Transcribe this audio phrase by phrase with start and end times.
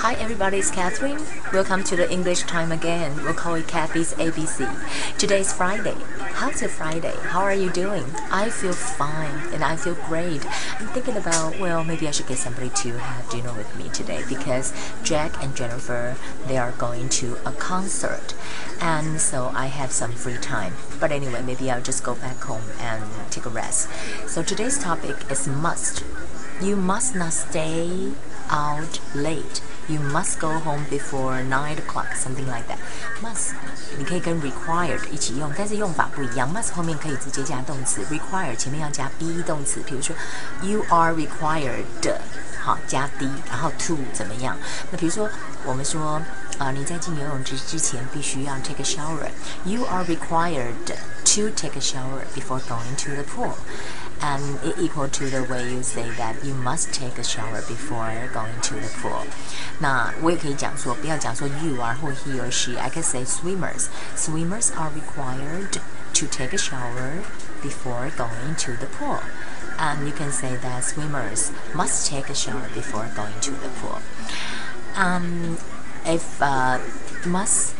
[0.00, 1.20] Hi everybody, it's Catherine.
[1.52, 3.14] Welcome to the English time again.
[3.22, 4.66] We'll call it Kathy's ABC.
[5.18, 5.94] Today is Friday.
[6.16, 7.14] How's your Friday?
[7.24, 8.06] How are you doing?
[8.32, 10.46] I feel fine and I feel great.
[10.80, 14.24] I'm thinking about, well, maybe I should get somebody to have dinner with me today
[14.26, 14.72] because
[15.02, 18.34] Jack and Jennifer, they are going to a concert.
[18.80, 20.72] And so I have some free time.
[20.98, 23.90] But anyway, maybe I'll just go back home and take a rest.
[24.26, 26.02] So today's topic is must.
[26.62, 28.12] You must not stay
[28.48, 32.77] out late You must go home before nine o'clock, something like that.
[33.21, 33.53] Must
[33.97, 36.51] 你可以跟 required 一起用，但是用法不一样。
[36.51, 39.81] Must 后面可以直接加动词，required 前面要加 be 动词。
[39.85, 40.15] 比如说，
[40.61, 41.85] You are required
[42.59, 44.57] 好加 d，然后 to 怎么样？
[44.91, 45.29] 那比如说
[45.63, 46.19] 我们说
[46.57, 53.53] 啊，你在进游泳池之前必须要 take a shower。You are required to take a shower before going to the pool
[54.21, 58.29] and it equal to the way you say that you must take a shower before
[58.33, 59.25] going to the pool.
[59.79, 62.77] 那我也可以讲说，不要讲说 you are 或 he or she.
[62.77, 63.87] I can say swimmers.
[64.15, 65.79] Swimmers are required
[66.13, 67.23] to take a shower
[67.61, 69.19] before going to the pool.
[69.77, 73.99] And you can say that swimmers must take a shower before going to the pool.
[74.95, 75.57] Um,
[76.05, 76.79] if uh,
[77.25, 77.75] must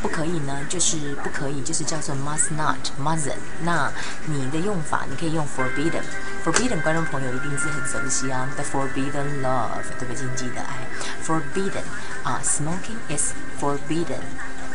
[0.00, 3.34] 不可以呢，就是不可以，就是叫做 must not mustn't。
[3.62, 3.90] 那
[4.26, 6.02] 你的用法，你可以用 forbidden。
[6.44, 10.16] forbidden 观众朋友一定是很熟悉啊，the forbidden love，对不对？
[10.16, 10.86] 禁忌的爱
[11.24, 11.82] ，forbidden
[12.22, 14.22] 啊，smoking is forbidden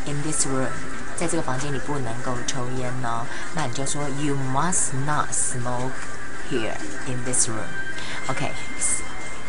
[0.06, 0.68] in this room。
[1.16, 5.92] 在这个房间里不能够抽烟呢，那你就说 you must not smoke
[6.50, 6.74] here
[7.06, 7.68] in this room。
[8.28, 8.52] OK。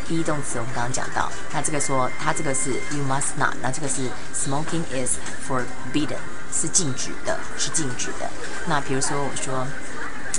[0.08, 5.18] be 动词我们刚刚讲到，那这个说它这个是 you must not，那这个是 smoking is
[5.48, 6.18] forbidden，
[6.52, 8.28] 是禁止的，是禁止的。
[8.66, 9.66] 那比如说我说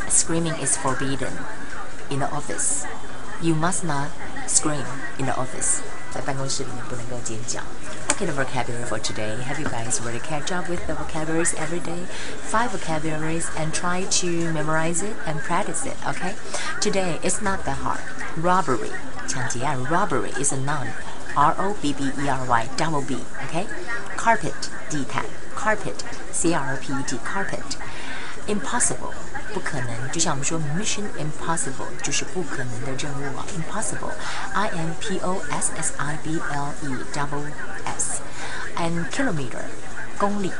[0.10, 1.32] screaming is forbidden
[2.10, 4.10] in the office，you must not
[4.48, 4.84] scream
[5.18, 5.80] in the office，
[6.14, 7.62] 在办公室里面不能够尖叫。
[8.10, 9.36] Okay, the vocabulary for today.
[9.42, 12.06] Have you guys really catch up with the vocabularies every day?
[12.52, 16.36] Five vocabularies and try to memorize it and practice it, okay?
[16.82, 18.02] Today, it's not that hard.
[18.38, 18.92] Robbery
[19.36, 20.88] 抢劫案 robbery is a noun.
[21.34, 23.18] R O B B E R Y double B.
[23.48, 23.66] Okay.
[24.18, 24.54] Carpet
[24.90, 25.24] 地毯
[25.56, 25.96] carpet
[26.34, 27.78] C R P E T carpet.
[28.48, 29.14] Impossible
[29.54, 34.12] 不可能，就像我们说 mission impossible 就是不可能的任务啊，impossible
[34.54, 37.46] I M P O S S I B L E double
[37.86, 38.20] S.
[38.76, 39.64] And kilometer
[40.18, 40.52] 公里。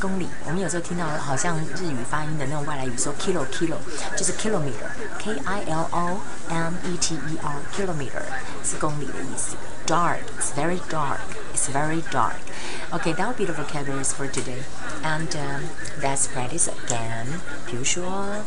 [0.00, 3.76] 公里，我们有时候听到好像日语发音的那种外来语说 kilo kilo，
[4.16, 8.22] 就是 kilometer，k i l o m e t e r kilometer
[8.64, 9.54] 是公里的意思。
[9.86, 11.18] Dark, it's very dark,
[11.54, 12.34] it's very dark.
[12.90, 14.62] Okay, that will be the vocabularies for today,
[15.02, 15.62] and um,
[16.00, 17.40] let's practice again.
[17.66, 18.44] 比如说，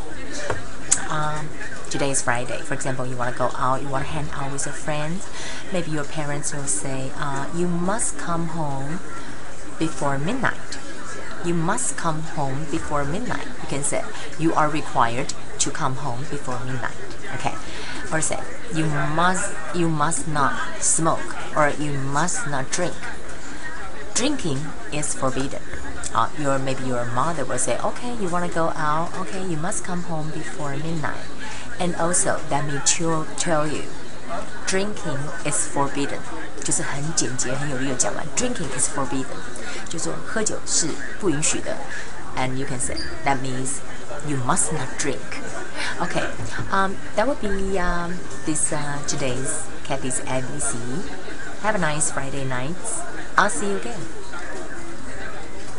[1.09, 1.45] um,
[1.89, 2.61] today is Friday.
[2.63, 5.23] For example, you want to go out, you want to hang out with your friends.
[5.71, 8.99] Maybe your parents will say, uh, you must come home
[9.77, 10.78] before midnight
[11.44, 13.46] you must come home before midnight.
[13.62, 14.04] You can say
[14.38, 16.96] you are required to come home before midnight.
[17.34, 17.54] Okay.
[18.12, 18.40] Or say
[18.74, 22.94] you must you must not smoke or you must not drink.
[24.14, 24.58] Drinking
[24.92, 25.62] is forbidden.
[26.12, 29.56] Uh, your maybe your mother will say, okay, you want to go out, okay, you
[29.56, 31.22] must come home before midnight.
[31.78, 33.84] And also, let me tell, tell you,
[34.67, 36.19] drinking is forbidden.
[36.63, 39.25] 就是很简洁、很有力的讲完，drinking is forbidden，
[39.87, 40.87] 就说喝酒是
[41.19, 41.77] 不允许的。
[42.35, 43.77] And you can say that means
[44.27, 45.19] you must not drink.
[45.99, 46.25] Okay,
[46.71, 48.13] um, that would be um,
[48.45, 50.75] this uh, today's Kathy's ABC.
[51.61, 52.75] Have a nice Friday night.
[53.37, 53.99] I'll see you again.